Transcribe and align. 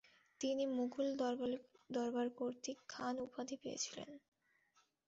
তিনি 0.41 0.63
মুঘল 0.75 1.07
দরবার 1.89 2.27
কর্তৃক 2.37 2.79
খান 2.89 3.15
উপাধি 3.27 3.55
পেয়েছিলেন। 3.63 4.09